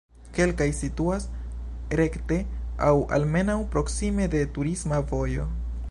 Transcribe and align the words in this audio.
Kelkaj 0.35 0.65
situas 0.77 1.27
rekte 2.01 2.39
aŭ 2.87 2.95
almenaŭ 3.19 3.59
proksime 3.77 4.31
de 4.37 4.43
turisma 4.57 5.05
vojo. 5.15 5.49